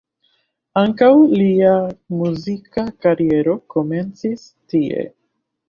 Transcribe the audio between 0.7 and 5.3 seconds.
Ankaŭ lia muzika kariero komencis tie.